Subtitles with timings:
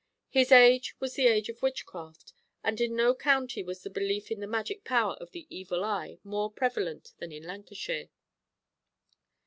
[0.29, 4.39] His age was the age of witchcraft, and in no county was the belief in
[4.39, 8.09] the magic power of the "evil eye" more prevalent than in Lancashire.